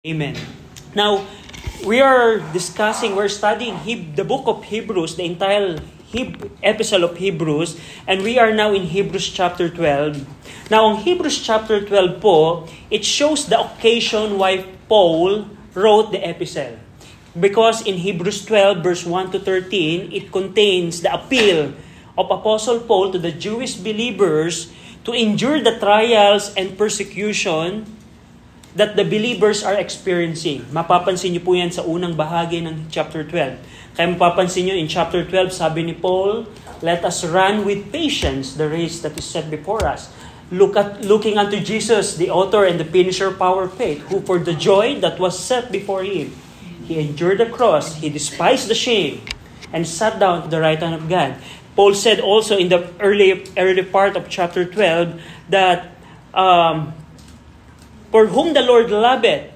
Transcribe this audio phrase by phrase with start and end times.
[0.00, 0.32] Amen.
[0.96, 1.28] Now,
[1.84, 3.76] we are discussing, we're studying
[4.16, 5.76] the book of Hebrews, the entire
[6.08, 7.76] Heb- epistle of Hebrews,
[8.08, 10.24] and we are now in Hebrews chapter 12.
[10.72, 15.44] Now, on Hebrews chapter 12 po, it shows the occasion why Paul
[15.76, 16.80] wrote the epistle.
[17.36, 21.76] Because in Hebrews 12, verse 1 to 13, it contains the appeal
[22.16, 24.72] of Apostle Paul to the Jewish believers
[25.04, 27.99] to endure the trials and persecution
[28.74, 30.62] that the believers are experiencing.
[30.70, 33.98] Mapapansin niyo po yan sa unang bahagi ng chapter 12.
[33.98, 36.46] Kaya mapapansin niyo in chapter 12, sabi ni Paul,
[36.80, 40.08] Let us run with patience the race that is set before us.
[40.50, 44.38] Look at looking unto Jesus, the author and the finisher of our faith, who for
[44.40, 46.34] the joy that was set before him,
[46.90, 49.22] he endured the cross, he despised the shame,
[49.70, 51.38] and sat down to the right hand of God.
[51.76, 55.22] Paul said also in the early early part of chapter 12
[55.54, 55.94] that
[56.34, 56.92] um,
[58.10, 59.54] For whom the Lord loveth,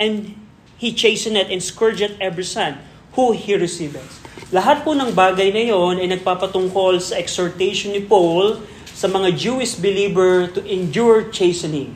[0.00, 0.36] and
[0.80, 2.80] He chasteneth and scourgeth every son,
[3.12, 4.24] who He receiveth.
[4.52, 9.76] Lahat po ng bagay na yon ay nagpapatungkol sa exhortation ni Paul sa mga Jewish
[9.76, 11.92] believer to endure chastening.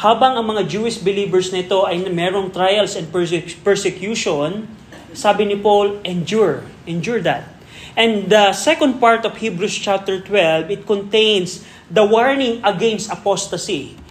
[0.00, 4.66] Habang ang mga Jewish believers nito ay merong trials and perse- persecution,
[5.12, 6.64] sabi ni Paul, endure.
[6.88, 7.46] Endure that.
[7.92, 11.60] And the second part of Hebrews chapter 12, it contains
[11.92, 14.01] the warning against apostasy.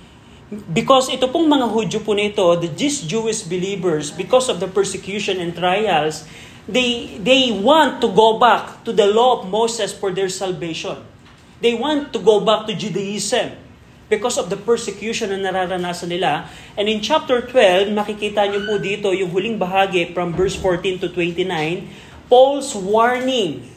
[0.51, 5.39] Because ito pong mga Hudyo po nito, the these Jewish believers, because of the persecution
[5.39, 6.27] and trials,
[6.67, 10.99] they, they want to go back to the law of Moses for their salvation.
[11.63, 13.55] They want to go back to Judaism
[14.11, 16.51] because of the persecution na nararanasan nila.
[16.75, 21.07] And in chapter 12, makikita niyo po dito yung huling bahagi from verse 14 to
[21.15, 21.47] 29,
[22.27, 23.71] Paul's warning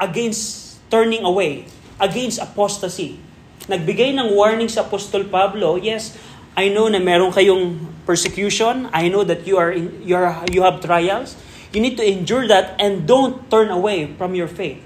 [0.00, 1.68] against turning away,
[2.00, 3.20] against apostasy.
[3.66, 6.14] Nagbigay ng warning sa Apostol Pablo, yes,
[6.54, 8.88] I know na meron kayong persecution.
[8.94, 11.34] I know that you are in, you are you have trials.
[11.74, 14.80] You need to endure that and don't turn away from your faith.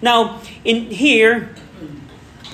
[0.00, 1.54] Now, in here,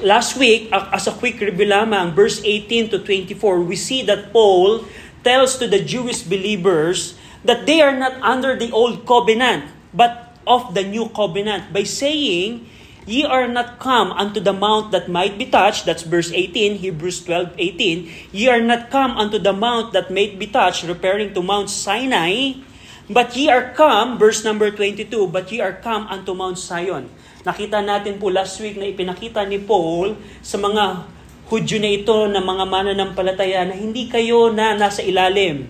[0.02, 4.84] last week, as a quick review lamang, verse 18 to 24, we see that Paul
[5.24, 10.74] tells to the Jewish believers that they are not under the old covenant, but of
[10.74, 12.66] the new covenant by saying,
[13.02, 17.26] Ye are not come unto the mount that might be touched, that's verse 18, Hebrews
[17.26, 18.30] 12, 18.
[18.30, 22.62] Ye are not come unto the mount that might be touched, referring to Mount Sinai,
[23.10, 27.10] but ye are come, verse number 22, but ye are come unto Mount Zion.
[27.42, 31.10] Nakita natin po last week na ipinakita ni Paul sa mga
[31.52, 35.69] Hudyo na ito na mga mananampalataya na hindi kayo na nasa ilalim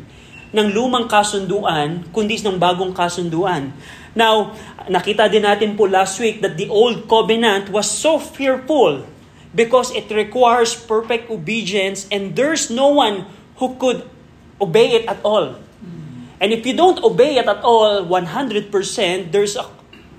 [0.55, 3.75] ng lumang kasunduan, kundi ng bagong kasunduan.
[4.13, 4.53] Now,
[4.89, 9.09] nakita din natin po last week that the old covenant was so fearful
[9.57, 13.25] because it requires perfect obedience and there's no one
[13.57, 14.05] who could
[14.61, 15.57] obey it at all.
[16.43, 18.69] And if you don't obey it at all 100%,
[19.33, 19.65] there's a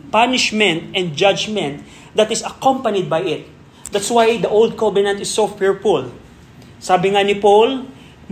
[0.09, 1.83] punishment and judgment
[2.15, 3.43] that is accompanied by it.
[3.91, 6.09] That's why the old covenant is so fearful.
[6.79, 7.85] Sabi nga ni Paul,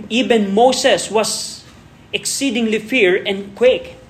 [0.10, 1.62] even Moses was
[2.14, 4.01] exceedingly fear and quake.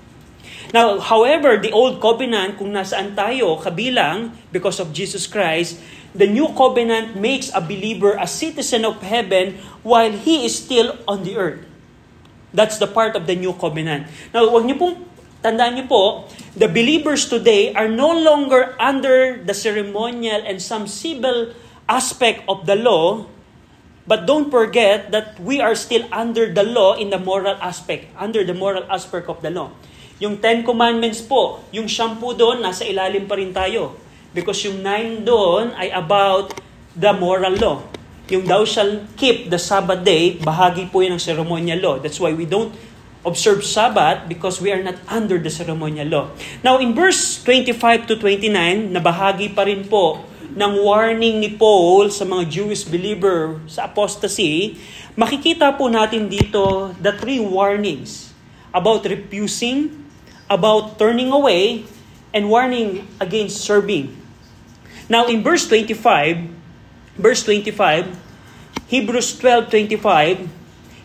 [0.72, 5.84] Now, however, the old covenant, kung nasaan tayo kabilang because of Jesus Christ,
[6.16, 11.28] the new covenant makes a believer a citizen of heaven while he is still on
[11.28, 11.68] the earth.
[12.56, 14.08] That's the part of the new covenant.
[14.32, 14.96] Now, wag niyo pong
[15.44, 16.04] tandaan niyo po,
[16.56, 21.52] the believers today are no longer under the ceremonial and some civil
[21.92, 23.28] aspect of the law,
[24.08, 28.44] but don't forget that we are still under the law in the moral aspect, under
[28.48, 29.72] the moral aspect of the law.
[30.22, 33.98] Yung Ten Commandments po, yung siyam po doon, nasa ilalim pa rin tayo.
[34.38, 36.54] Because yung nine doon ay about
[36.94, 37.78] the moral law.
[38.30, 41.96] Yung thou shall keep the Sabbath day, bahagi po yun ng ceremonial law.
[41.98, 42.70] That's why we don't
[43.26, 46.26] observe Sabbath because we are not under the ceremonial law.
[46.62, 50.22] Now, in verse 25 to 29, na bahagi pa rin po
[50.54, 54.78] ng warning ni Paul sa mga Jewish believer sa apostasy,
[55.18, 58.30] makikita po natin dito the three warnings
[58.72, 60.01] about refusing,
[60.52, 61.88] about turning away,
[62.36, 64.16] and warning against serving.
[65.08, 66.48] Now, in verse 25,
[67.16, 68.16] verse 25,
[68.88, 70.48] Hebrews 12:25,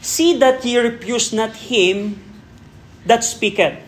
[0.02, 2.22] See that ye refuse not him
[3.06, 3.82] that speaketh.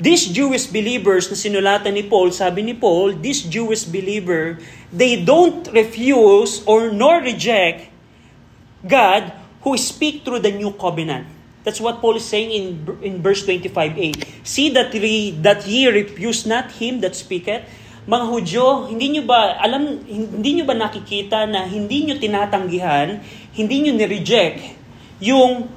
[0.00, 4.60] These Jewish believers na sinulatan ni Paul, sabi ni Paul, this Jewish believer,
[4.92, 7.88] they don't refuse or nor reject
[8.84, 11.28] God who speak through the new covenant.
[11.62, 12.64] That's what Paul is saying in,
[13.04, 14.16] in verse 25a.
[14.46, 17.68] See that, ye, that ye refuse not him that speaketh.
[18.08, 23.20] Mga Hudyo, hindi nyo ba, alam, hindi nyo ba nakikita na hindi nyo tinatanggihan,
[23.52, 24.80] hindi nyo ni-reject
[25.20, 25.68] yung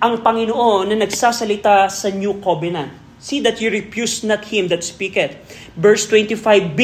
[0.00, 2.88] ang Panginoon na nagsasalita sa New Covenant.
[3.18, 5.34] See that you refuse not him that speaketh.
[5.74, 6.80] Verse 25b,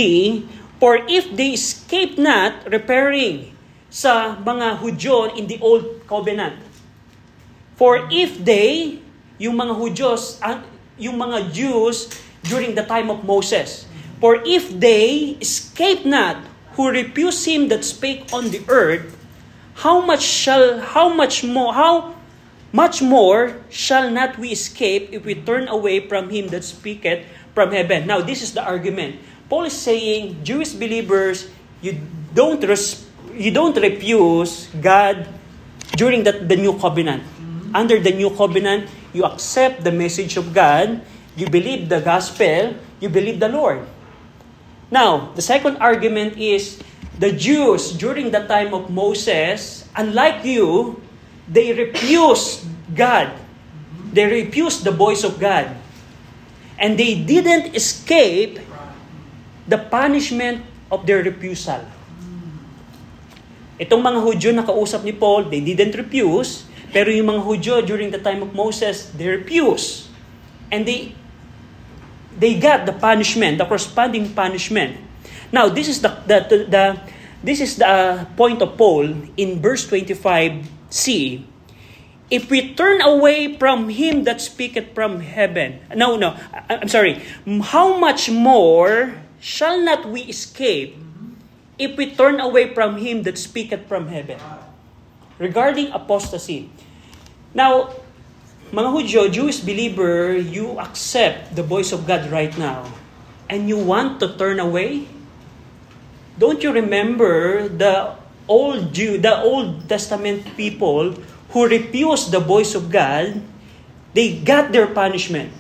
[0.83, 3.55] For if they escape not, repairing
[3.87, 6.74] sa mga Hudyo in the Old Covenant.
[7.75, 9.03] For if they,
[9.39, 10.39] yung mga Hudyos,
[10.99, 12.11] yung mga Jews
[12.47, 13.91] during the time of Moses,
[14.25, 16.41] For if they escape not,
[16.81, 19.13] who refuse him that spake on the earth,
[19.85, 22.17] how much shall, how much more, how
[22.73, 27.71] much more shall not we escape if we turn away from him that speaketh from
[27.71, 28.07] heaven?
[28.09, 29.21] Now, this is the argument.
[29.53, 31.53] Paul is saying, Jewish believers,
[31.85, 32.01] you
[32.33, 33.05] don't res-
[33.37, 35.29] you don't refuse God
[36.01, 37.23] during the, the new covenant.
[37.75, 41.03] Under the new covenant, you accept the message of God,
[41.35, 43.83] you believe the gospel, you believe the Lord.
[44.95, 46.79] Now, the second argument is
[47.19, 51.03] the Jews during the time of Moses, unlike you,
[51.51, 52.63] they refused
[52.95, 53.35] God.
[54.15, 55.75] They refused the voice of God.
[56.79, 58.63] And they didn't escape
[59.67, 61.83] the punishment of their refusal.
[63.75, 68.15] Itong mga Hudyo na kausap ni Paul, they didn't refuse, pero yung mga Hudyo during
[68.15, 70.07] the time of Moses, they refused.
[70.71, 71.19] And they
[72.39, 75.03] they got the punishment, the corresponding punishment.
[75.51, 76.85] Now, this is the the, the, the
[77.43, 81.43] this is the uh, point of Paul in verse 25c.
[82.31, 85.85] If we turn away from him that speaketh from heaven.
[85.93, 86.39] No, no.
[86.71, 87.21] I'm sorry.
[87.75, 90.97] How much more shall not we escape
[91.79, 94.39] if we turn away from him that speaketh from heaven.
[95.39, 96.71] Regarding apostasy.
[97.55, 97.95] Now,
[98.75, 102.91] mga Hudyo, Jewish believer, you accept the voice of God right now
[103.49, 105.07] and you want to turn away?
[106.39, 108.19] Don't you remember the
[108.49, 111.15] old Jew, the Old Testament people
[111.55, 113.41] who refused the voice of God,
[114.13, 115.55] they got their punishment.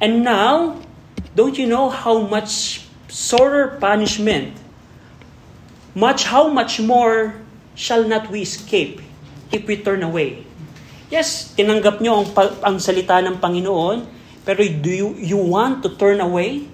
[0.00, 0.78] And now,
[1.34, 4.54] don't you know how much sorer punishment
[5.94, 7.38] much how much more
[7.74, 9.00] shall not we escape
[9.52, 10.44] if we turn away?
[11.14, 12.26] Yes, tinanggap nyo ang,
[12.66, 14.02] ang salita ng Panginoon,
[14.42, 16.66] pero do you, you want to turn away?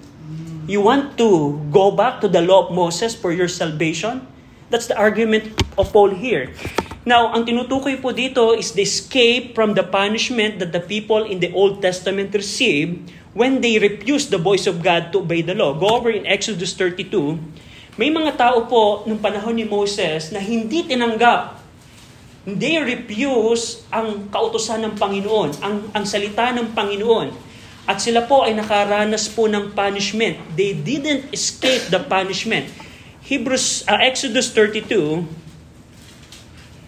[0.65, 4.25] You want to go back to the law of Moses for your salvation?
[4.73, 6.57] That's the argument of Paul here.
[7.05, 11.37] Now, ang tinutukoy po dito is the escape from the punishment that the people in
[11.37, 15.77] the Old Testament received when they refused the voice of God to obey the law.
[15.77, 17.37] Go over in Exodus 32,
[17.93, 21.60] may mga tao po nung panahon ni Moses na hindi tinanggap,
[22.41, 27.29] hindi refuse ang kautosan ng Panginoon, ang, ang salita ng Panginoon.
[27.85, 30.41] At sila po ay nakaranas po ng punishment.
[30.57, 32.69] They didn't escape the punishment.
[33.21, 35.21] Hebrews, uh, Exodus 32,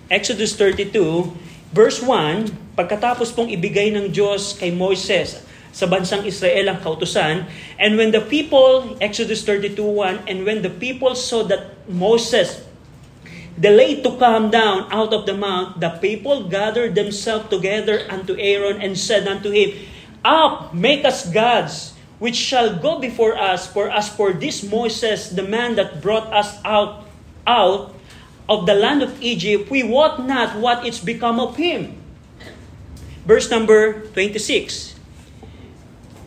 [0.09, 1.33] Exodus 32,
[1.69, 7.45] verse 1, pagkatapos pong ibigay ng Diyos kay Moses sa bansang Israel ang kautusan.
[7.77, 12.61] And when the people, Exodus 32.1, and when the people saw that Moses
[13.63, 18.83] delayed to come down out of the mount, the people gathered themselves together unto Aaron
[18.83, 19.71] and said unto him,
[20.19, 25.47] Up, make us gods, which shall go before us, for as for this Moses, the
[25.47, 27.07] man that brought us out,
[27.47, 27.95] out
[28.51, 31.95] of the land of Egypt, we wot not what it's become of him.
[33.23, 34.99] Verse number 26.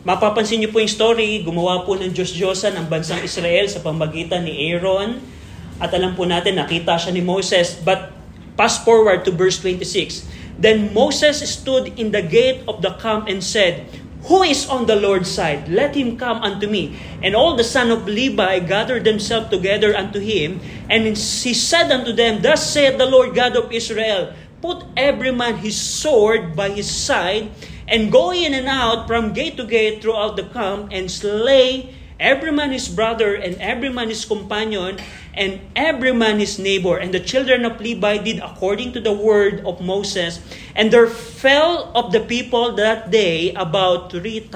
[0.01, 4.73] Mapapansin niyo po yung story, gumawa po ng Diyos-Diyosan ang bansang Israel sa pamagitan ni
[4.73, 5.36] Aaron.
[5.77, 7.77] At alam po natin, nakita siya ni Moses.
[7.77, 8.09] But
[8.57, 10.25] fast forward to verse 26.
[10.57, 13.85] Then Moses stood in the gate of the camp and said,
[14.25, 15.69] Who is on the Lord's side?
[15.69, 16.97] Let him come unto me.
[17.21, 20.59] And all the son of Levi gathered themselves together unto him.
[20.89, 25.61] And he said unto them, Thus saith the Lord God of Israel, Put every man
[25.61, 27.53] his sword by his side,
[27.87, 32.51] and go in and out from gate to gate throughout the camp and slay every
[32.51, 34.97] man his brother and every man his companion
[35.37, 36.97] and every man his neighbor.
[36.97, 40.41] And the children of Levi did according to the word of Moses.
[40.73, 44.49] And there fell of the people that day about 3,000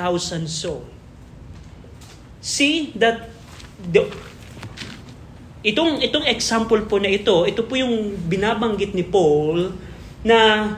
[0.50, 0.86] souls.
[2.42, 3.30] See that
[3.86, 4.10] the,
[5.62, 9.78] itong itong example po na ito, ito po yung binabanggit ni Paul
[10.26, 10.70] na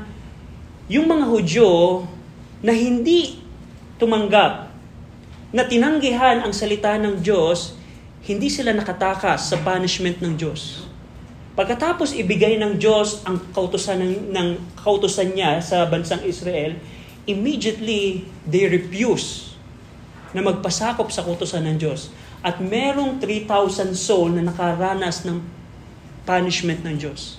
[0.91, 2.03] yung mga Hudyo
[2.59, 3.39] na hindi
[3.95, 4.72] tumanggap,
[5.53, 7.77] na tinanggihan ang salita ng Diyos,
[8.25, 10.89] hindi sila nakatakas sa punishment ng Diyos.
[11.53, 14.47] Pagkatapos ibigay ng Diyos ang kautosan ng, ng
[14.81, 16.73] kautosan niya sa bansang Israel,
[17.29, 19.53] immediately they refuse
[20.33, 22.09] na magpasakop sa kautosan ng Diyos.
[22.41, 25.45] At merong 3,000 soul na nakaranas ng
[26.25, 27.37] punishment ng Diyos.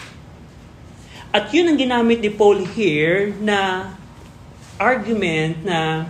[1.34, 3.90] At yun ang ginamit ni Paul here na
[4.78, 6.06] argument na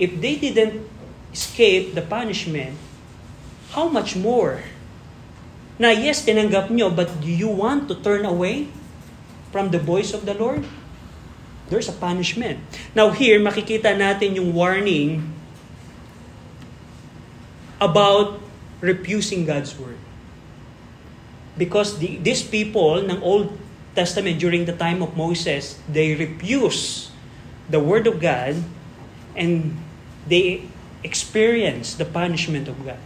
[0.00, 0.91] if they didn't
[1.32, 2.76] escape the punishment,
[3.72, 4.62] how much more?
[5.80, 8.68] Na yes, tinanggap nyo, but do you want to turn away
[9.50, 10.62] from the voice of the Lord?
[11.72, 12.60] There's a punishment.
[12.92, 15.32] Now here, makikita natin yung warning
[17.80, 18.38] about
[18.84, 19.96] refusing God's word.
[21.56, 23.56] Because the, these people ng Old
[23.96, 27.10] Testament during the time of Moses, they refuse
[27.68, 28.60] the word of God
[29.36, 29.76] and
[30.28, 30.68] they
[31.02, 32.98] experience the punishment of God.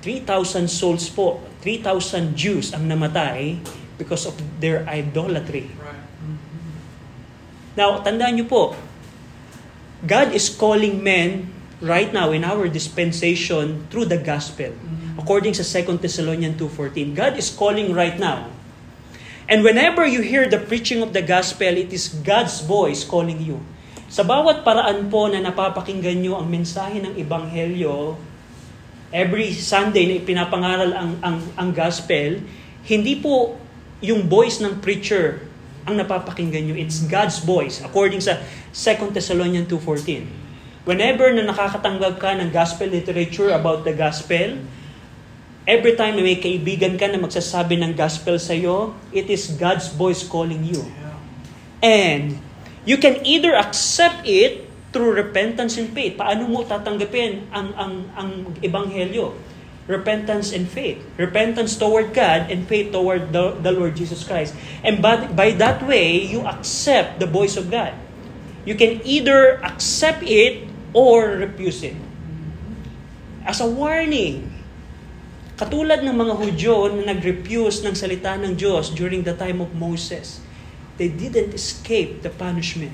[0.00, 3.60] 3,000 souls po, 3,000 Jews ang namatay
[4.00, 5.68] because of their idolatry.
[7.76, 8.72] Now, tandaan niyo po,
[10.00, 11.52] God is calling men
[11.84, 14.72] right now in our dispensation through the gospel.
[15.20, 18.48] According sa 2 Thessalonians 2.14, God is calling right now.
[19.50, 23.60] And whenever you hear the preaching of the gospel, it is God's voice calling you.
[24.10, 28.18] Sa bawat paraan po na napapakinggan nyo ang mensahe ng Ebanghelyo,
[29.14, 32.42] every Sunday na ipinapangaral ang, ang, ang gospel,
[32.90, 33.54] hindi po
[34.02, 35.46] yung voice ng preacher
[35.86, 36.74] ang napapakinggan nyo.
[36.74, 38.42] It's God's voice, according sa
[38.74, 40.26] 2 Thessalonians 2.14.
[40.90, 44.58] Whenever na nakakatanggap ka ng gospel literature about the gospel,
[45.70, 49.86] every time na may kaibigan ka na magsasabi ng gospel sa iyo, it is God's
[49.94, 50.82] voice calling you.
[51.78, 52.49] And
[52.84, 56.18] you can either accept it through repentance and faith.
[56.18, 59.34] Paano mo tatanggapin ang ang ang ebanghelyo?
[59.90, 61.02] Repentance and faith.
[61.18, 64.54] Repentance toward God and faith toward the, the Lord Jesus Christ.
[64.86, 67.90] And by, by that way, you accept the voice of God.
[68.62, 71.98] You can either accept it or refuse it.
[73.42, 74.46] As a warning,
[75.58, 80.38] katulad ng mga Hudyo na nag-refuse ng salita ng Diyos during the time of Moses,
[81.00, 82.92] they didn't escape the punishment.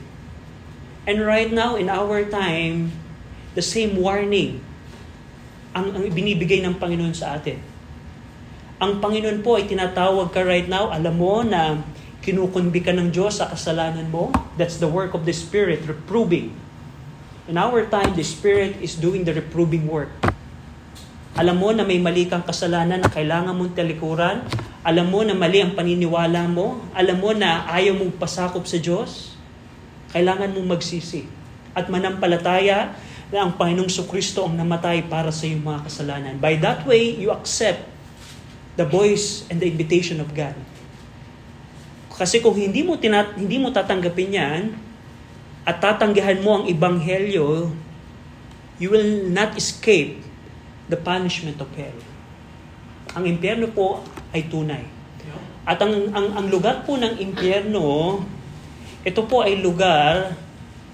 [1.10, 2.94] And right now, in our time,
[3.58, 4.62] the same warning
[5.74, 7.58] ang, ang binibigay ng Panginoon sa atin.
[8.78, 11.82] Ang Panginoon po ay tinatawag ka right now, alam mo na
[12.22, 14.30] kinukunbi ka ng Diyos sa kasalanan mo.
[14.54, 16.54] That's the work of the Spirit, reproving.
[17.50, 20.14] In our time, the Spirit is doing the reproving work.
[21.36, 24.46] Alam mo na may mali kang kasalanan na kailangan mong talikuran.
[24.86, 26.78] Alam mo na mali ang paniniwala mo.
[26.94, 29.34] Alam mo na ayaw mong pasakop sa Diyos.
[30.14, 31.26] Kailangan mong magsisi.
[31.74, 32.94] At manampalataya
[33.34, 36.34] na ang Panginoong Kristo ang namatay para sa iyong mga kasalanan.
[36.38, 37.82] By that way, you accept
[38.78, 40.54] the voice and the invitation of God.
[42.14, 44.62] Kasi kung hindi mo tinat hindi mo tatanggapin 'yan
[45.66, 47.74] at tatanggihan mo ang ebanghelyo,
[48.78, 50.22] you will not escape
[50.86, 51.98] the punishment of hell.
[53.18, 54.00] Ang impyerno po
[54.34, 54.84] ay tunay.
[55.66, 58.22] At ang, ang, ang lugar po ng impyerno,
[59.02, 60.38] ito po ay lugar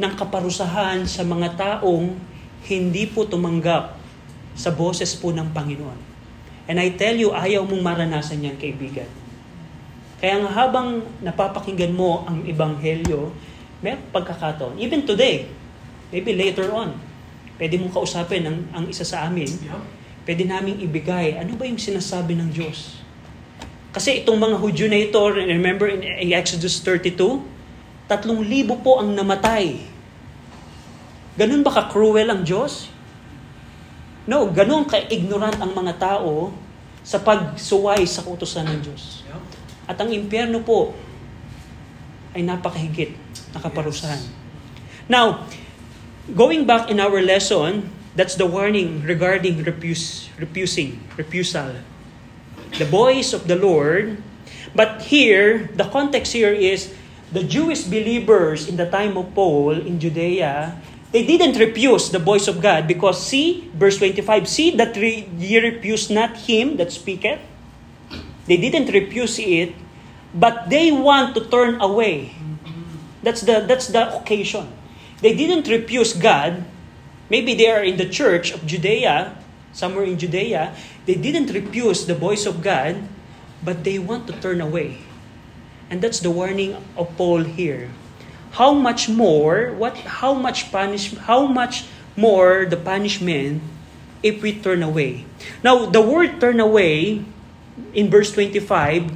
[0.00, 2.16] ng kaparusahan sa mga taong
[2.64, 4.00] hindi po tumanggap
[4.56, 6.00] sa boses po ng Panginoon.
[6.70, 9.08] And I tell you, ayaw mong maranasan yan, kaibigan.
[10.22, 13.34] Kaya nga habang napapakinggan mo ang Ebanghelyo,
[13.82, 14.78] may pagkakataon.
[14.78, 15.50] Even today,
[16.14, 16.94] maybe later on,
[17.58, 19.50] pwede mong kausapin ang, ang isa sa amin.
[20.22, 23.01] Pwede naming ibigay, ano ba yung sinasabi ng Diyos?
[23.92, 27.44] Kasi itong mga Hudyo na ito, remember in Exodus 32,
[28.08, 29.92] tatlong libo po ang namatay
[31.32, 32.92] Ganun ba ka-cruel ang Diyos?
[34.28, 36.52] No, ganun ka-ignorant ang mga tao
[37.00, 39.25] sa pagsuway sa kutusan ng Diyos.
[39.88, 40.92] At ang impyerno po
[42.37, 43.16] ay napakahigit
[43.56, 44.20] na kaparusahan.
[45.08, 45.49] Now,
[46.30, 51.80] going back in our lesson, that's the warning regarding refuse, refusing, refusal.
[52.78, 54.22] The voice of the Lord.
[54.74, 56.94] But here, the context here is
[57.32, 60.80] the Jewish believers in the time of Paul in Judea
[61.12, 65.58] They didn't refuse the voice of God because see, verse 25, see that re- ye
[65.60, 67.38] refuse not him that speaketh.
[68.48, 69.76] They didn't refuse it,
[70.32, 72.32] but they want to turn away.
[73.22, 74.72] That's the, that's the occasion.
[75.20, 76.64] They didn't refuse God.
[77.28, 79.36] Maybe they are in the church of Judea,
[79.72, 80.74] somewhere in Judea.
[81.04, 83.02] They didn't refuse the voice of God,
[83.64, 85.02] but they want to turn away.
[85.90, 87.90] And that's the warning of Paul here.
[88.54, 93.64] How much more what how much punish how much more the punishment
[94.23, 95.25] if we turn away?
[95.64, 97.25] Now the word turn away
[97.97, 99.09] in verse 25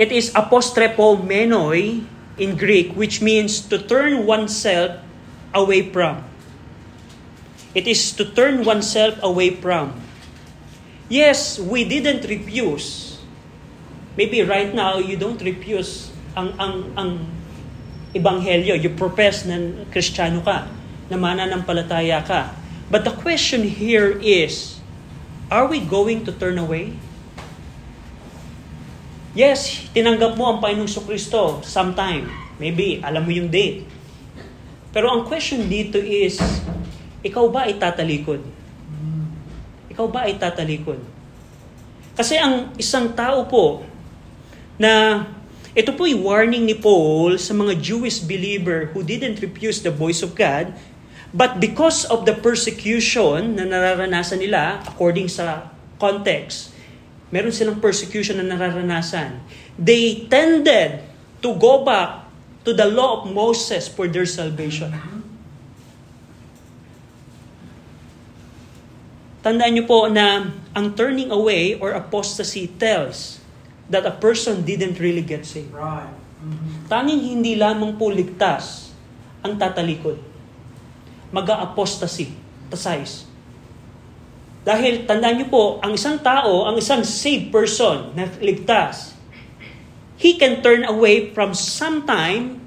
[0.00, 2.00] it is apostrepo menoi
[2.40, 4.98] in greek which means to turn oneself
[5.52, 6.24] away from.
[7.76, 10.06] It is to turn oneself away from
[11.08, 13.18] yes we didn't refuse
[14.16, 17.10] maybe right now you don't refuse ang ang ang
[18.16, 18.80] ebanghelyo.
[18.80, 20.64] You profess na Kristiyano ka,
[21.12, 22.56] na mananampalataya ka.
[22.88, 24.80] But the question here is,
[25.52, 26.96] are we going to turn away?
[29.36, 32.32] Yes, tinanggap mo ang Panginoong Kristo sometime.
[32.56, 33.84] Maybe, alam mo yung date.
[34.96, 36.40] Pero ang question dito is,
[37.20, 38.40] ikaw ba ay tatalikod?
[39.96, 41.00] Ikaw ba ay tatalikod?
[42.12, 43.80] Kasi ang isang tao po
[44.76, 45.24] na
[45.72, 50.20] ito po yung warning ni Paul sa mga Jewish believer who didn't refuse the voice
[50.20, 50.72] of God,
[51.32, 56.76] but because of the persecution na nararanasan nila, according sa context,
[57.32, 59.40] meron silang persecution na nararanasan.
[59.80, 61.04] They tended
[61.40, 62.28] to go back
[62.64, 64.92] to the law of Moses for their salvation.
[69.46, 73.38] Tandaan niyo po na ang turning away or apostasy tells
[73.86, 75.70] that a person didn't really get saved.
[75.70, 76.10] Right.
[76.42, 76.90] Mm-hmm.
[76.90, 78.90] Tanging hindi lamang po ligtas
[79.46, 80.18] ang tatalikod.
[81.30, 82.34] Mag-apostasy,
[82.74, 83.30] tasize.
[84.66, 89.14] Dahil tandaan niyo po, ang isang tao, ang isang saved person na ligtas,
[90.18, 92.66] he can turn away from some time,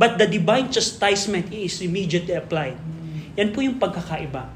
[0.00, 2.80] but the divine chastisement is immediately applied.
[3.36, 4.55] Yan po yung pagkakaiba.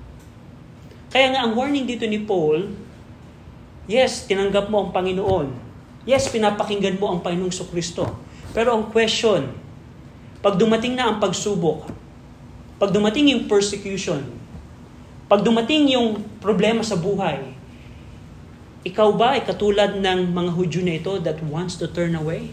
[1.11, 2.71] Kaya nga ang warning dito ni Paul,
[3.91, 5.71] yes, tinanggap mo ang Panginoon,
[6.09, 8.09] Yes, pinapakinggan mo ang Panginoong Kristo.
[8.57, 9.53] Pero ang question,
[10.41, 11.93] pag dumating na ang pagsubok,
[12.81, 14.25] pag dumating yung persecution,
[15.29, 17.53] pag dumating yung problema sa buhay,
[18.81, 22.49] ikaw ba ay katulad ng mga Hudyo na ito that wants to turn away?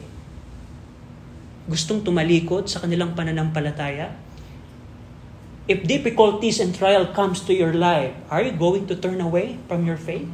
[1.71, 4.11] Gustong tumalikod sa kanilang pananampalataya?
[5.67, 9.85] If difficulties and trial comes to your life, are you going to turn away from
[9.85, 10.27] your faith?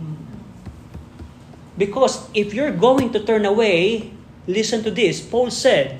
[1.78, 4.14] Because if you're going to turn away,
[4.46, 5.20] listen to this.
[5.20, 6.00] Paul said,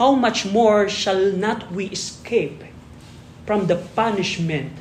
[0.00, 2.64] How much more shall not we escape
[3.44, 4.72] from the punishment?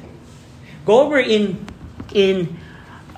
[0.86, 1.67] Go over in
[2.13, 2.56] in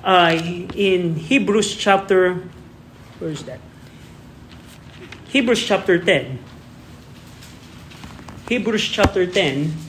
[0.02, 0.34] uh,
[0.74, 2.42] in Hebrews chapter
[3.18, 3.58] where is that?
[5.28, 6.38] Hebrews chapter 10.
[8.48, 9.87] Hebrews chapter 10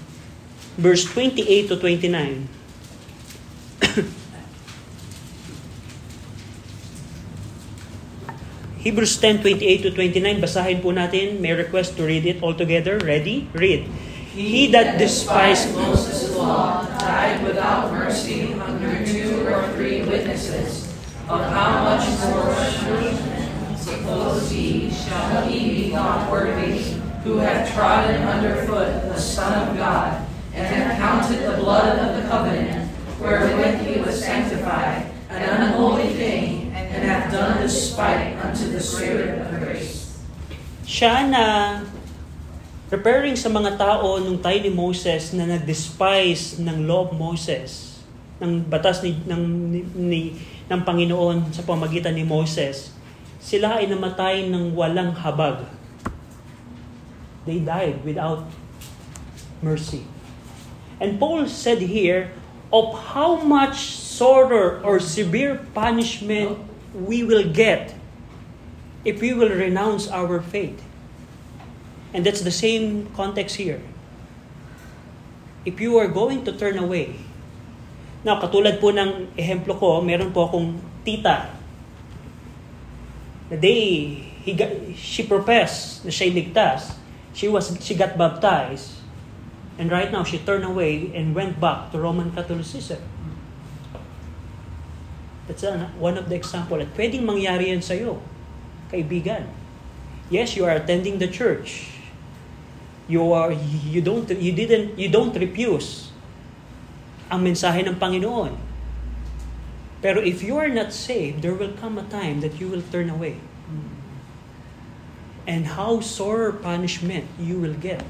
[0.80, 2.48] verse 28 to 29.
[8.80, 11.44] Hebrews 10, 28 to 29, basahin po natin.
[11.44, 12.96] May request to read it all together.
[13.04, 13.52] Ready?
[13.52, 13.92] Read.
[14.32, 20.88] He that despised Moses' law died without mercy under two or three witnesses.
[21.28, 22.50] Of how much more
[23.78, 30.26] suppose shall he be thought worthy, who hath trodden under foot the Son of God,
[30.60, 32.92] and hath counted the blood of the covenant,
[33.24, 39.48] wherewith he was sanctified, an unholy thing, and hath done despite unto the Spirit of
[39.64, 40.20] grace.
[40.84, 41.44] Siya na
[42.92, 48.02] preparing sa mga tao nung tayo ni Moses na nag-despise ng law of Moses,
[48.44, 50.22] ng batas ni, ng, ni, ni,
[50.68, 52.92] ng Panginoon sa pamagitan ni Moses,
[53.40, 55.64] sila ay namatay ng walang habag.
[57.48, 58.44] They died without
[59.64, 60.04] mercy.
[61.00, 62.32] And Paul said here,
[62.72, 66.58] of how much sorrow or severe punishment
[66.94, 67.96] we will get
[69.06, 70.78] if we will renounce our faith.
[72.14, 73.82] And that's the same context here.
[75.66, 77.16] If you are going to turn away,
[78.26, 81.50] now katulad po ng ehemplo ko, meron po akong tita.
[83.50, 84.14] The day
[84.46, 86.98] he got, she professed na siya ligtas,
[87.34, 88.99] she was she got baptized,
[89.80, 93.00] and right now she turned away and went back to Roman Catholicism.
[95.48, 95.64] That's
[95.98, 96.78] one of the example.
[96.84, 98.20] At pwedeng mangyari yan sa'yo,
[98.92, 99.48] kaibigan.
[100.30, 101.96] Yes, you are attending the church.
[103.10, 103.56] You are
[103.90, 106.14] you don't you didn't you don't refuse
[107.34, 108.54] ang mensahe ng Panginoon.
[110.06, 113.10] Pero if you are not saved, there will come a time that you will turn
[113.10, 113.42] away.
[115.50, 118.06] And how sore punishment you will get.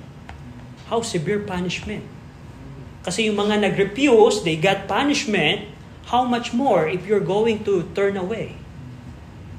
[0.89, 2.03] How severe punishment.
[3.05, 5.69] Kasi yung mga nag-refuse, they got punishment,
[6.09, 8.57] how much more if you're going to turn away?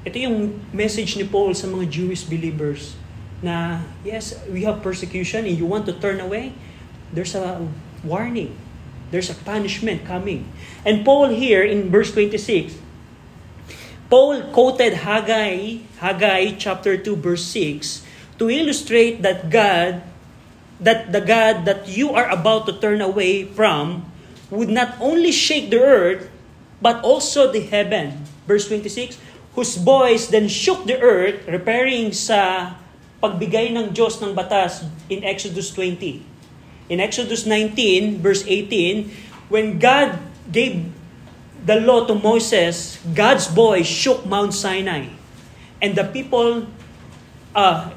[0.03, 0.37] Ito yung
[0.75, 2.99] message ni Paul sa mga Jewish believers
[3.41, 6.53] na, yes, we have persecution and you want to turn away,
[7.15, 7.63] there's a
[8.03, 8.53] warning.
[9.11, 10.47] There's a punishment coming.
[10.85, 12.79] And Paul here in verse 26,
[14.07, 18.03] Paul quoted Haggai, Haggai chapter 2 verse 6
[18.39, 20.03] to illustrate that God
[20.81, 24.09] that the God that you are about to turn away from
[24.49, 26.27] would not only shake the earth
[26.81, 28.25] but also the heaven.
[28.49, 29.21] Verse 26,
[29.53, 32.73] whose voice then shook the earth, referring sa
[33.21, 36.25] pagbigay ng Diyos ng batas in Exodus 20.
[36.89, 39.13] In Exodus 19, verse 18,
[39.47, 40.17] when God
[40.49, 40.89] gave
[41.61, 45.13] the law to Moses, God's voice shook Mount Sinai.
[45.79, 46.65] And the people,
[47.53, 47.93] uh,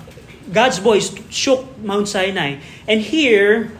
[0.52, 2.60] God's voice shook Mount Sinai.
[2.88, 3.72] And here,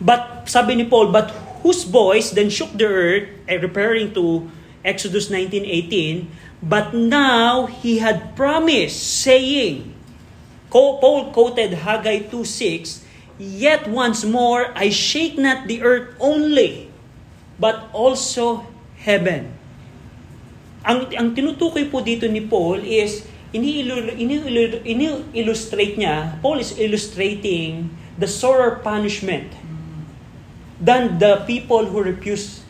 [0.00, 1.30] but sabi ni Paul, but
[1.62, 4.50] whose voice then shook the earth, eh, referring to
[4.82, 6.26] Exodus 19:18,
[6.62, 9.94] but now he had promised, saying,
[10.70, 13.02] Paul quoted Haggai 2:6,
[13.42, 16.90] Yet once more I shake not the earth only,
[17.58, 18.70] but also
[19.02, 19.50] heaven.
[20.86, 28.80] Ang, ang tinutukoy po dito ni Paul is, ini-illustrate niya, Paul is illustrating the sorer
[28.80, 29.52] punishment
[30.80, 32.64] than the people who refuse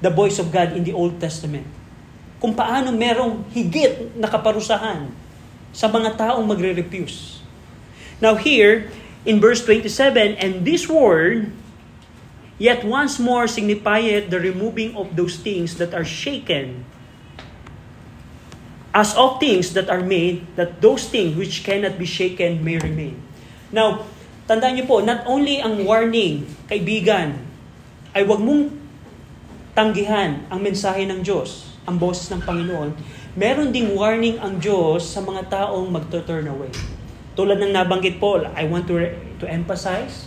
[0.00, 1.66] the voice of God in the Old Testament.
[2.40, 5.10] Kung paano merong higit na kaparusahan
[5.74, 7.42] sa mga taong magre-refuse.
[8.18, 8.90] Now here,
[9.26, 11.52] in verse 27, and this word,
[12.56, 16.84] yet once more signifieth the removing of those things that are shaken,
[18.92, 23.16] as of things that are made, that those things which cannot be shaken may remain.
[23.68, 24.08] Now,
[24.48, 27.36] tandaan niyo po, not only ang warning, kaibigan,
[28.16, 28.72] ay wag mong
[29.76, 32.96] tanggihan ang mensahe ng Diyos, ang boses ng Panginoon,
[33.38, 36.72] meron ding warning ang Diyos sa mga taong magto-turn away.
[37.38, 38.98] Tulad ng nabanggit Paul, I want to,
[39.38, 40.26] to emphasize,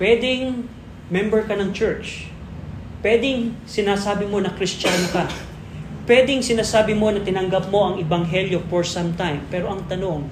[0.00, 0.64] pwedeng
[1.12, 2.30] member ka ng church.
[3.04, 5.28] Pwedeng sinasabi mo na kristyano ka.
[6.06, 9.42] Pwedeng sinasabi mo na tinanggap mo ang ibanghelyo for some time.
[9.50, 10.22] Pero ang tanong,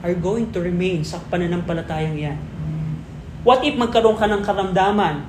[0.00, 2.38] are you going to remain sa pananampalatayang yan?
[3.42, 5.26] What if magkaroon ka ng karamdaman?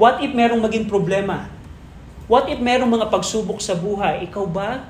[0.00, 1.52] What if merong maging problema?
[2.24, 4.24] What if merong mga pagsubok sa buhay?
[4.32, 4.88] Ikaw ba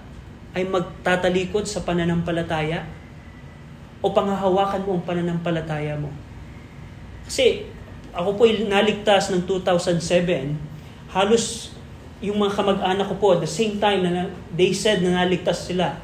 [0.54, 2.86] ay magtatalikod sa pananampalataya?
[4.04, 6.12] o panghahawakan mo ang pananampalataya mo.
[7.24, 7.64] Kasi
[8.12, 10.52] ako po naligtas ng 2007,
[11.08, 11.72] halos
[12.24, 16.00] yung mga kamag-anak ko po, at the same time na they said na naligtas sila.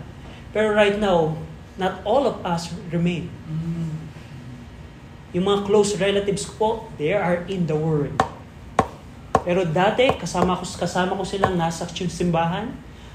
[0.53, 1.33] Pero right now,
[1.81, 3.33] not all of us remain.
[5.33, 6.69] Yung mga close relatives ko po,
[7.01, 8.13] they are in the Word.
[9.41, 12.69] Pero dati, kasama ko, kasama ko silang nasa simbahan,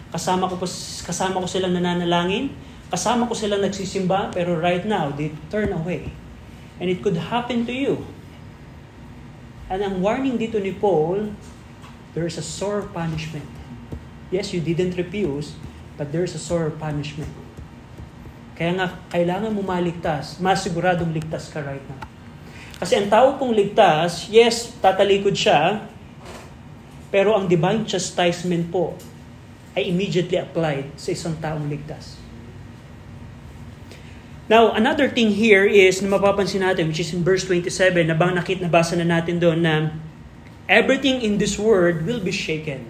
[0.10, 0.58] kasama ko,
[1.06, 2.50] kasama ko silang nananalangin,
[2.86, 6.14] Kasama ko silang nagsisimba, pero right now, they turn away.
[6.78, 8.06] And it could happen to you.
[9.66, 11.34] And ang warning dito ni Paul,
[12.16, 13.46] there is a sore punishment.
[14.32, 15.54] Yes, you didn't refuse,
[16.00, 17.30] but there is a sore punishment.
[18.56, 20.40] Kaya nga, kailangan mo maligtas.
[20.40, 22.00] Mas siguradong ligtas ka right now.
[22.80, 25.84] Kasi ang tao pong ligtas, yes, tatalikod siya,
[27.12, 28.96] pero ang divine chastisement po
[29.76, 32.16] ay immediately applied sa isang taong ligtas.
[34.48, 38.36] Now, another thing here is na mapapansin natin, which is in verse 27, na bang
[38.38, 39.90] nakit nabasa na natin doon na
[40.68, 42.86] everything in this world will be shaken.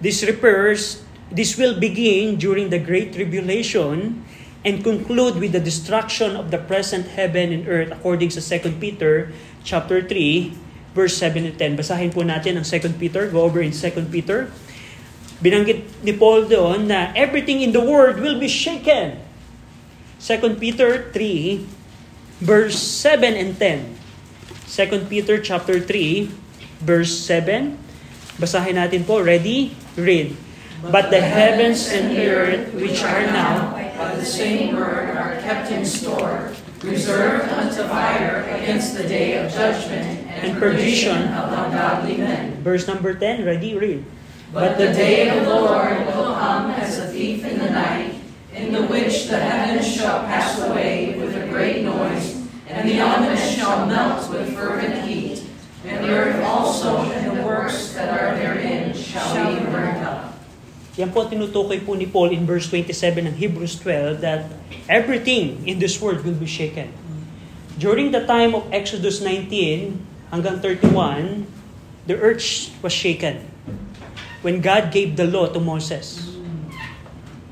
[0.00, 4.24] This refers, this will begin during the great tribulation
[4.64, 9.32] and conclude with the destruction of the present heaven and earth according sa 2 Peter
[9.62, 11.78] chapter 3 verse 7 to 10.
[11.78, 14.50] Basahin po natin ang 2 Peter, go over in 2 Peter.
[15.38, 19.22] Binanggit ni Paul doon na everything in the world will be shaken
[20.18, 21.62] 2 Peter 3,
[22.42, 23.94] verse 7 and 10.
[24.66, 26.47] 2 Peter chapter 3,
[26.80, 27.76] verse 7.
[28.38, 29.18] Basahin natin po.
[29.20, 29.74] Ready?
[29.98, 30.36] Read.
[30.78, 35.82] But the heavens and earth, which are now, by the same word, are kept in
[35.82, 36.54] store,
[36.86, 40.06] reserved unto fire against the day of judgment
[40.38, 42.62] and perdition of ungodly men.
[42.62, 43.74] Verse number 10, ready?
[43.74, 44.06] Read.
[44.54, 48.14] But the day of the Lord will come as a thief in the night,
[48.54, 51.77] in the which the heavens shall pass away with a great
[60.98, 64.50] Yan po tinutukoy po ni Paul in verse 27 ng Hebrews 12 that
[64.90, 66.90] everything in this world will be shaken.
[67.78, 69.94] During the time of Exodus 19
[70.34, 71.46] hanggang 31,
[72.10, 73.46] the earth was shaken
[74.42, 76.18] when God gave the law to Moses.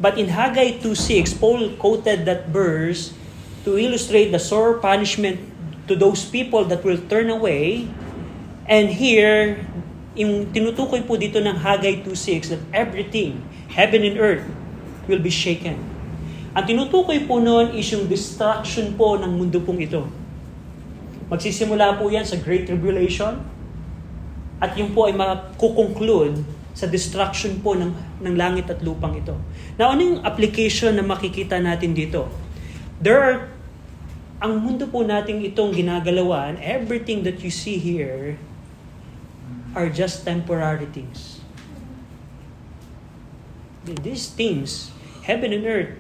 [0.03, 3.15] But in Haggai 2.6, Paul quoted that verse
[3.63, 5.39] to illustrate the sore punishment
[5.87, 7.87] to those people that will turn away.
[8.67, 9.63] And here,
[10.17, 14.45] yung tinutukoy po dito ng Haggai 2.6 that everything, heaven and earth,
[15.05, 15.77] will be shaken.
[16.57, 20.09] Ang tinutukoy po noon is yung destruction po ng mundo pong ito.
[21.29, 23.45] Magsisimula po yan sa Great Tribulation
[24.57, 26.41] at yung po ay makukonclude
[26.73, 27.93] sa destruction po ng,
[28.25, 29.37] ng langit at lupang ito.
[29.77, 32.33] Now, ano yung application na makikita natin dito?
[33.05, 33.37] There are,
[34.41, 38.41] ang mundo po nating itong ginagalawan, everything that you see here
[39.77, 41.45] are just temporary things.
[43.85, 44.91] These things,
[45.23, 45.95] heaven and earth,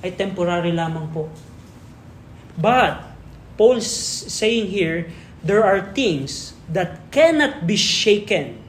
[0.00, 1.26] ay temporary lamang po.
[2.54, 3.02] But,
[3.58, 3.90] Paul's
[4.30, 5.10] saying here,
[5.42, 8.62] there are things that cannot be shaken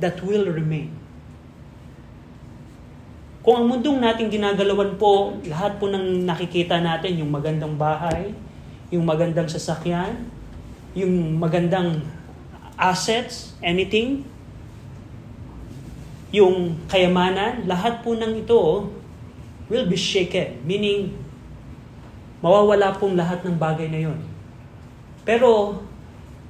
[0.00, 0.90] that will remain.
[3.46, 8.34] Kung ang mundong natin ginagalawan po, lahat po ng nakikita natin, yung magandang bahay,
[8.90, 10.26] yung magandang sasakyan,
[10.98, 12.02] yung magandang
[12.76, 14.24] assets, anything,
[16.32, 18.92] yung kayamanan, lahat po ng ito
[19.72, 20.60] will be shaken.
[20.62, 21.16] Meaning,
[22.44, 24.20] mawawala pong lahat ng bagay na yon.
[25.24, 25.82] Pero,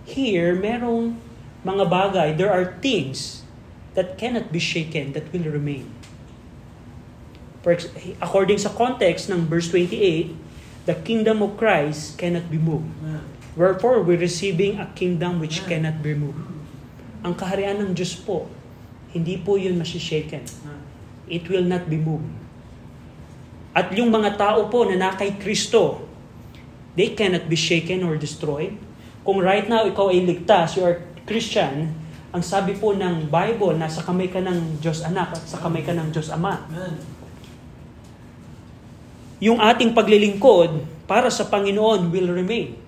[0.04, 1.16] here, merong
[1.64, 3.46] mga bagay, there are things
[3.96, 5.88] that cannot be shaken, that will remain.
[7.64, 7.74] For,
[8.20, 10.36] according sa context ng verse 28,
[10.86, 12.86] the kingdom of Christ cannot be moved.
[13.56, 16.44] Wherefore, we're receiving a kingdom which cannot be moved.
[17.24, 18.52] Ang kaharian ng Diyos po,
[19.16, 20.44] hindi po yun masishaken.
[21.24, 22.28] It will not be moved.
[23.72, 26.04] At yung mga tao po na nakay Kristo,
[27.00, 28.76] they cannot be shaken or destroyed.
[29.24, 31.96] Kung right now ikaw ay ligtas, you are Christian,
[32.36, 35.96] ang sabi po ng Bible, nasa kamay ka ng Diyos Anak at sa kamay ka
[35.96, 36.68] ng Diyos Ama.
[39.40, 42.85] Yung ating paglilingkod para sa Panginoon will remain.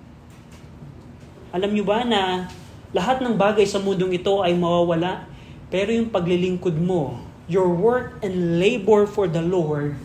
[1.48, 2.52] Alam nyo ba na
[2.92, 5.24] lahat ng bagay sa mundong ito ay mawawala,
[5.72, 9.96] pero yung paglilingkod mo, your work and labor for the Lord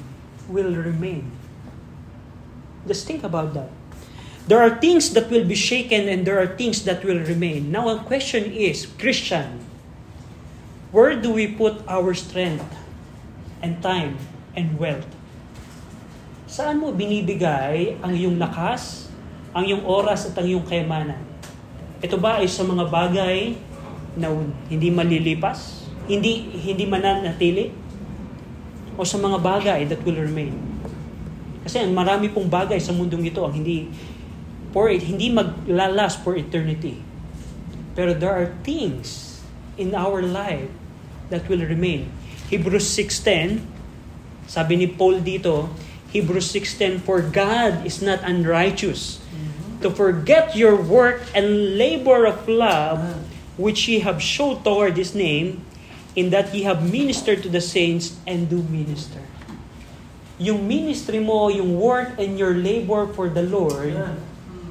[0.48, 1.28] will remain.
[2.88, 3.72] Just think about that.
[4.44, 7.72] There are things that will be shaken and there are things that will remain.
[7.72, 9.64] Now, ang question is, Christian,
[10.92, 12.68] where do we put our strength
[13.64, 14.20] and time
[14.52, 15.08] and wealth?
[16.44, 19.08] Saan mo binibigay ang iyong lakas,
[19.56, 21.33] ang iyong oras at ang iyong kayamanan?
[22.04, 23.56] Ito ba ay sa mga bagay
[24.20, 24.28] na
[24.68, 25.88] hindi malilipas?
[26.04, 27.72] Hindi, hindi mananatili?
[29.00, 30.52] O sa mga bagay that will remain?
[31.64, 33.88] Kasi ang marami pong bagay sa mundong ito ang hindi
[34.76, 37.00] for it, hindi maglalas for eternity.
[37.96, 39.40] Pero there are things
[39.80, 40.68] in our life
[41.32, 42.12] that will remain.
[42.52, 43.64] Hebrews 6.10,
[44.52, 45.72] sabi ni Paul dito,
[46.12, 49.24] Hebrews 6.10, For God is not unrighteous
[49.84, 53.04] to forget your work and labor of love
[53.58, 55.62] which ye have showed toward His name,
[56.16, 59.22] in that ye have ministered to the saints and do minister.
[60.42, 63.94] Yung ministry mo, yung work and your labor for the Lord,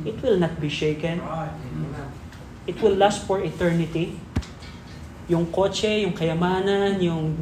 [0.02, 1.22] it will not be shaken.
[2.66, 4.18] It will last for eternity.
[5.30, 7.38] Yung kotse, yung kayamanan, yung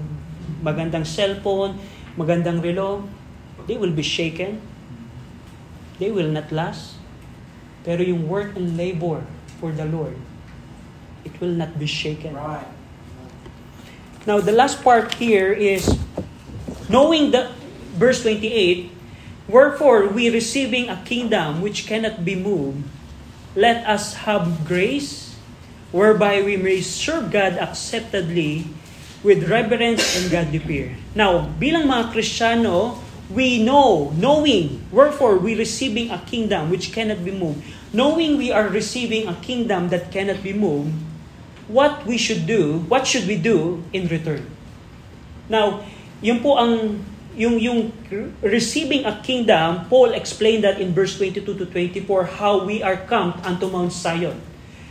[0.60, 1.80] magandang cellphone,
[2.16, 3.04] magandang relo,
[3.64, 4.60] they will be shaken.
[5.96, 6.99] They will not last.
[7.84, 9.24] Pero yung work and labor
[9.58, 10.16] for the Lord,
[11.24, 12.36] it will not be shaken.
[12.36, 12.68] Right.
[14.26, 15.96] Now, the last part here is
[16.88, 17.48] knowing the
[17.96, 18.92] verse 28,
[19.48, 22.84] wherefore we receiving a kingdom which cannot be moved,
[23.56, 25.36] let us have grace
[25.90, 28.68] whereby we may serve God acceptably
[29.24, 30.96] with reverence and godly fear.
[31.14, 37.30] Now, bilang mga Kristiyano, we know, knowing, wherefore we receiving a kingdom which cannot be
[37.30, 37.62] moved,
[37.92, 40.92] knowing we are receiving a kingdom that cannot be moved,
[41.68, 44.50] what we should do, what should we do in return?
[45.48, 45.86] Now,
[46.20, 47.06] yun po ang
[47.38, 47.94] yung yung
[48.42, 53.38] receiving a kingdom, Paul explained that in verse 22 to 24 how we are come
[53.46, 54.34] unto Mount Zion.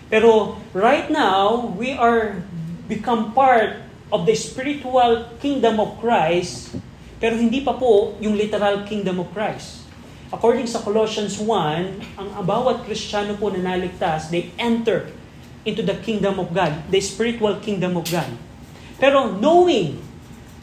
[0.09, 2.41] Pero right now, we are
[2.87, 3.77] become part
[4.09, 6.73] of the spiritual kingdom of Christ,
[7.19, 9.83] pero hindi pa po yung literal kingdom of Christ.
[10.31, 15.11] According sa Colossians 1, ang bawat Kristiyano po na naligtas, they enter
[15.67, 18.29] into the kingdom of God, the spiritual kingdom of God.
[19.01, 19.99] Pero knowing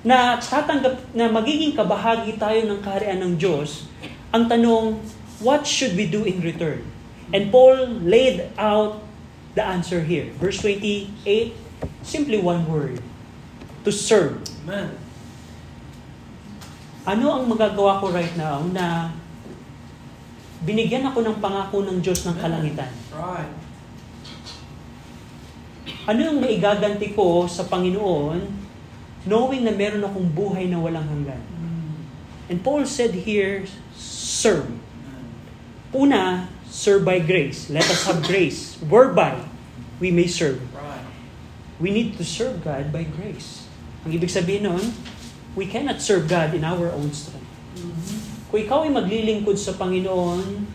[0.06, 3.90] na tatanggap na magiging kabahagi tayo ng kaharian ng Diyos,
[4.30, 5.02] ang tanong,
[5.42, 6.86] what should we do in return?
[7.34, 9.02] And Paul laid out
[9.58, 10.30] the answer here.
[10.38, 11.10] Verse 28,
[12.06, 13.02] simply one word,
[13.82, 14.46] to serve.
[14.62, 15.05] Amen.
[17.06, 19.14] Ano ang magagawa ko right now na
[20.66, 22.90] binigyan ako ng pangako ng Diyos ng kalangitan?
[23.14, 23.54] Right.
[26.10, 28.42] Ano yung maigaganti ko sa Panginoon
[29.26, 31.42] knowing na meron akong buhay na walang hanggan?
[32.50, 33.66] And Paul said here,
[33.98, 34.70] serve.
[35.94, 37.70] Una, serve by grace.
[37.70, 39.38] Let us have grace, whereby
[39.98, 40.62] we may serve.
[40.74, 41.06] Right.
[41.78, 43.68] we need to serve God by grace.
[44.06, 44.84] Ang ibig sabihin nun,
[45.56, 47.48] we cannot serve God in our own strength.
[48.52, 50.68] Kung ikaw ay maglilingkod sa Panginoon,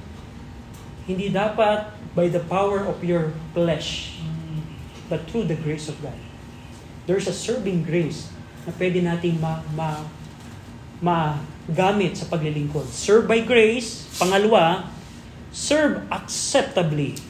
[1.05, 4.19] hindi dapat by the power of your flesh,
[5.07, 6.17] but through the grace of God.
[7.05, 8.27] There's a serving grace
[8.65, 10.09] na pwede nating ma, ma,
[10.99, 12.89] magamit sa paglilingkod.
[12.89, 14.09] Serve by grace.
[14.17, 14.89] Pangalawa,
[15.53, 17.21] serve acceptably.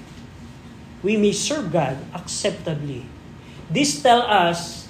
[1.03, 3.07] We may serve God acceptably.
[3.71, 4.87] This tell us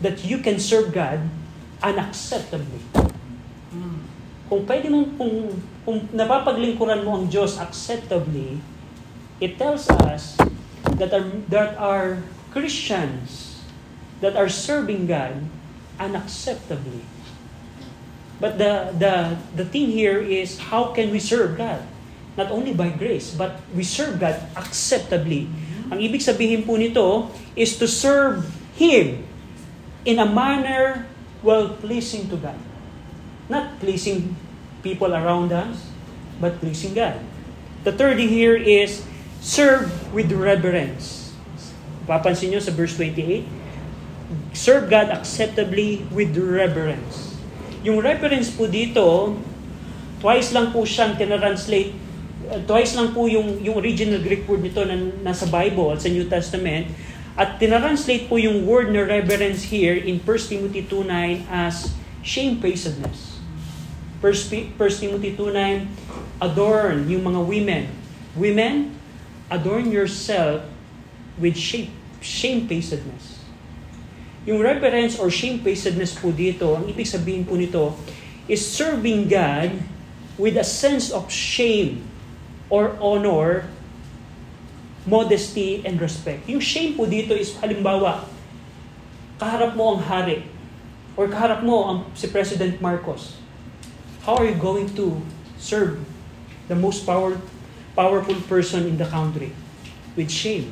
[0.00, 1.39] that you can serve God
[1.80, 2.84] unacceptably.
[4.50, 5.34] Kung pwede mong, kung,
[5.86, 8.58] kung napapaglingkuran mo ang Diyos acceptably,
[9.38, 10.34] it tells us
[10.98, 13.62] that are, that are Christians
[14.20, 15.46] that are serving God
[16.02, 17.06] unacceptably.
[18.40, 21.84] But the, the, the thing here is how can we serve God?
[22.36, 25.46] Not only by grace, but we serve God acceptably.
[25.92, 29.26] Ang ibig sabihin po nito is to serve Him
[30.08, 31.09] in a manner
[31.42, 32.58] well-pleasing to God.
[33.48, 34.36] Not pleasing
[34.82, 35.90] people around us,
[36.40, 37.20] but pleasing God.
[37.84, 39.04] The third here is
[39.40, 41.32] serve with reverence.
[42.04, 43.44] Papansin nyo sa verse 28,
[44.52, 47.34] serve God acceptably with reverence.
[47.80, 49.36] Yung reference po dito,
[50.20, 51.96] twice lang po siyang tinranslate,
[52.68, 56.92] twice lang po yung, yung original Greek word nito na nasa Bible, sa New Testament,
[57.40, 63.40] at tinranslate po yung word na reverence here in 1 Timothy 2.9 as shamefacedness.
[64.20, 65.88] 1 Timothy 2.9,
[66.44, 67.84] adorn yung mga women.
[68.36, 68.92] Women,
[69.48, 70.68] adorn yourself
[71.40, 71.88] with shame,
[72.20, 73.40] shamefacedness.
[74.44, 77.96] Yung reverence or shamefacedness po dito, ang ibig sabihin po nito
[78.44, 79.80] is serving God
[80.36, 82.04] with a sense of shame
[82.68, 83.64] or honor,
[85.06, 86.44] modesty, and respect.
[86.48, 88.28] Yung shame po dito is halimbawa,
[89.40, 90.44] kaharap mo ang hari
[91.16, 93.40] or kaharap mo ang si President Marcos.
[94.28, 95.16] How are you going to
[95.56, 95.96] serve
[96.68, 97.40] the most power,
[97.96, 99.56] powerful person in the country?
[100.16, 100.68] With shame.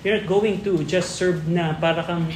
[0.00, 2.28] You're not going to just serve na para kang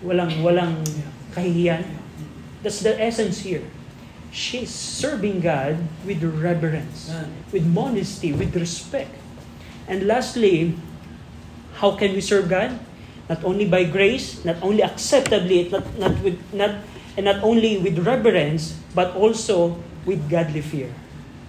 [0.00, 0.84] walang walang
[1.32, 1.84] kahihiyan.
[2.64, 3.64] That's the essence here.
[4.32, 7.08] She's serving God with reverence,
[7.48, 9.12] with modesty, with respect.
[9.88, 10.74] And lastly,
[11.78, 12.78] how can we serve God?
[13.28, 16.82] Not only by grace, not only acceptably, not, not with not
[17.16, 20.92] and not only with reverence, but also with godly fear.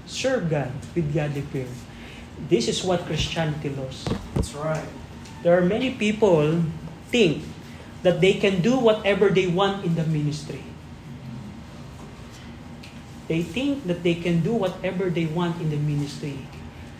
[0.07, 1.67] Serve God with godly fear.
[2.49, 4.07] This is what Christianity loves.
[4.33, 4.87] That's right.
[5.43, 6.63] There are many people
[7.11, 7.43] think
[8.03, 10.63] that they can do whatever they want in the ministry.
[13.27, 16.39] They think that they can do whatever they want in the ministry.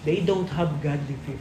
[0.07, 1.35] They don't have godly fear.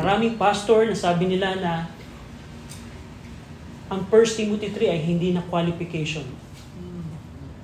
[0.00, 1.72] Maraming pastor na sabi nila na
[3.92, 4.08] ang 1
[4.40, 6.24] Timothy 3 ay hindi na qualification.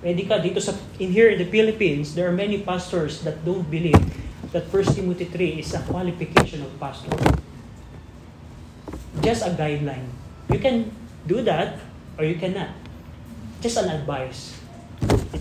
[0.05, 3.65] Pwede ka dito sa in here in the Philippines, there are many pastors that don't
[3.73, 4.05] believe
[4.53, 7.09] that 1 Timothy 3 is a qualification of pastor.
[9.25, 10.13] Just a guideline.
[10.53, 10.93] You can
[11.25, 11.81] do that
[12.21, 12.77] or you cannot.
[13.65, 14.58] Just an advice.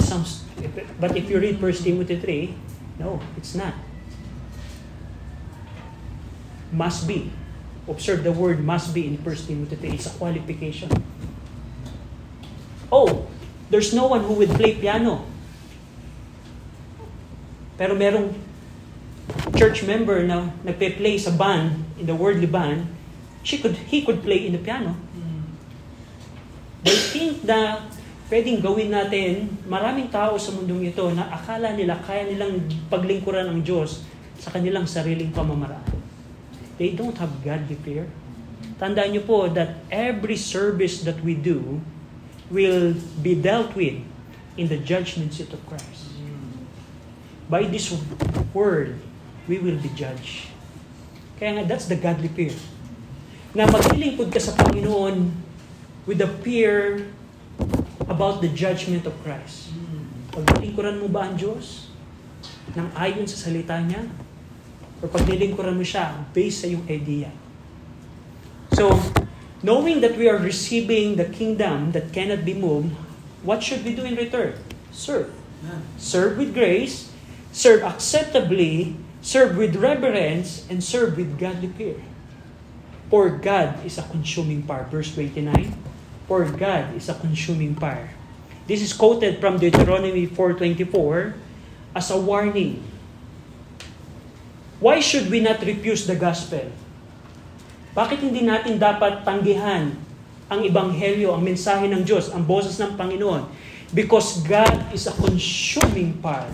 [0.08, 0.48] Sounds
[1.00, 2.56] but if you read 1 Timothy 3,
[3.00, 3.74] no, it's not.
[6.72, 7.32] Must be.
[7.88, 9.90] Observe the word must be in 1 Timothy 3.
[9.92, 10.90] It's a qualification.
[12.92, 13.28] Oh,
[13.70, 15.26] there's no one who would play piano.
[17.78, 18.34] Pero merong
[19.56, 22.90] church member na nagpe-play sa band, in the worldly band,
[23.44, 24.96] she could, he could play in the piano.
[26.84, 27.86] They think na
[28.28, 32.60] pwedeng gawin natin, maraming tao sa mundong ito na akala nila kaya nilang
[32.92, 34.04] paglingkuran ang Diyos
[34.36, 35.96] sa kanilang sariling pamamaraan.
[36.76, 38.06] They don't have godly fear.
[38.78, 41.82] Tandaan niyo po that every service that we do
[42.54, 43.98] will be dealt with
[44.60, 46.14] in the judgment seat of Christ.
[47.48, 47.90] By this
[48.52, 49.00] word,
[49.48, 50.52] we will be judged.
[51.40, 52.54] Kaya nga, that's the godly fear.
[53.56, 55.32] Na maglilingkod ka sa Panginoon
[56.04, 57.08] with the fear
[58.08, 59.72] about the judgment of Christ.
[60.32, 61.92] Paglilingkuran mo ba ang Diyos?
[62.76, 64.08] Nang ayon sa salita niya?
[65.04, 67.30] Or paglilingkuran mo siya based sa iyong idea?
[68.74, 68.96] So,
[69.64, 72.96] knowing that we are receiving the kingdom that cannot be moved,
[73.44, 74.56] what should we do in return?
[74.92, 75.34] Serve.
[75.98, 77.10] Serve with grace,
[77.52, 82.00] serve acceptably, serve with reverence, and serve with godly fear.
[83.10, 84.86] For God is a consuming fire.
[84.92, 85.74] Verse 29.
[86.28, 88.12] For God is a consuming fire.
[88.68, 91.40] This is quoted from Deuteronomy 4.24
[91.96, 92.84] as a warning
[94.78, 96.70] Why should we not refuse the gospel?
[97.98, 99.90] Bakit hindi natin dapat tanggihan
[100.46, 103.50] ang ebanghelyo, ang mensahe ng Diyos, ang boses ng Panginoon?
[103.90, 106.54] Because God is a consuming fire.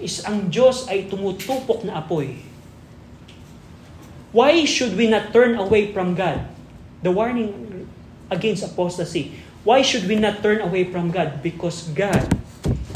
[0.00, 2.40] Is ang Diyos ay tumutupok na apoy.
[4.32, 6.48] Why should we not turn away from God?
[7.04, 7.73] The warning
[8.30, 9.40] against apostasy.
[9.64, 11.42] Why should we not turn away from God?
[11.42, 12.28] Because God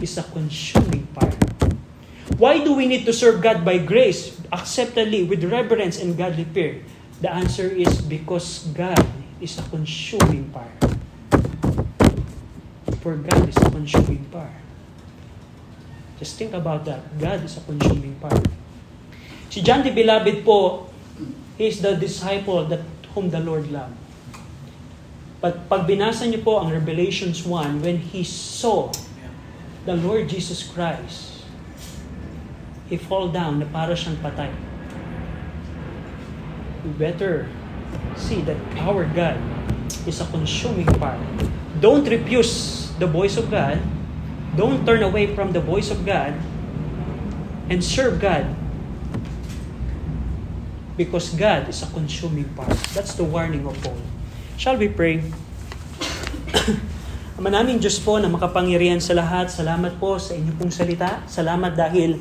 [0.02, 1.36] is a consuming fire.
[2.36, 6.84] Why do we need to serve God by grace, acceptably, with reverence and godly fear?
[7.20, 9.02] The answer is because God
[9.40, 10.78] is a consuming fire.
[13.00, 14.60] For God is a consuming fire.
[16.18, 17.02] Just think about that.
[17.18, 18.42] God is a consuming fire.
[19.50, 20.90] Si John the Beloved po,
[21.56, 22.82] he is the disciple that
[23.14, 23.96] whom the Lord loved.
[25.38, 28.90] But pag binasa niyo po ang Revelations 1, when he saw
[29.86, 31.46] the Lord Jesus Christ,
[32.90, 34.50] he fall down na para siyang patay.
[36.82, 37.46] We better
[38.18, 39.38] see that our God
[40.10, 41.22] is a consuming fire.
[41.78, 43.78] Don't refuse the voice of God.
[44.58, 46.34] Don't turn away from the voice of God
[47.70, 48.58] and serve God
[50.98, 52.74] because God is a consuming fire.
[52.90, 54.17] That's the warning of Paul.
[54.58, 55.22] Shall we pray?
[57.38, 61.22] Ama namin Diyos po na makapangyarihan sa lahat, salamat po sa inyo pong salita.
[61.30, 62.18] Salamat dahil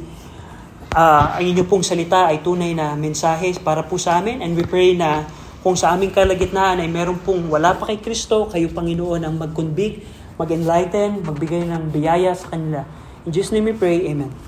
[0.93, 4.45] uh, ang inyo pong salita ay tunay na mensahe para po sa amin.
[4.45, 5.25] And we pray na
[5.65, 10.05] kung sa aming kalagitnaan ay meron pong wala pa kay Kristo, kayo Panginoon ang mag-convict,
[10.37, 12.85] mag-enlighten, magbigay ng biyaya sa kanila.
[13.25, 14.29] In Jesus' name we pray, Amen.